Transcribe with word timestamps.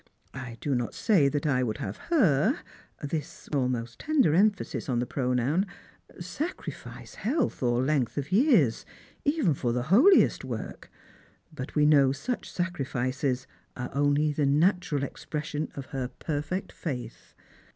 I 0.33 0.57
do 0.61 0.73
not 0.73 0.95
say 0.95 1.29
that 1.29 1.45
I 1.45 1.61
would 1.61 1.77
have 1.77 1.97
her 2.09 2.61
"—this 3.03 3.45
with 3.53 3.53
an 3.53 3.59
almost 3.59 3.99
tender 3.99 4.33
emphasis 4.33 4.89
on 4.89 4.97
the 4.97 5.05
pronoun— 5.05 5.67
"sacrifice 6.19 7.13
health 7.21 7.61
or 7.61 7.83
length 7.83 8.17
of 8.17 8.31
years 8.31 8.83
even 9.25 9.53
for 9.53 9.71
the 9.71 9.83
holiest 9.93 10.43
work, 10.43 10.89
but 11.53 11.75
we 11.75 11.85
know 11.85 12.11
such 12.11 12.57
Bacrifices 12.57 13.45
are 13.77 13.91
only 13.93 14.33
the 14.33 14.47
natural 14.47 15.03
expression 15.03 15.69
of 15.75 15.85
her 15.91 16.07
perfect 16.07 16.71
faith. 16.71 17.35